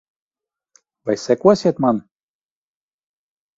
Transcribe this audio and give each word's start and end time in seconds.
Vai 1.09 1.17
sekosiet 1.25 1.83
man? 1.87 2.01